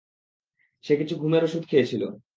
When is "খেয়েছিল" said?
1.67-2.03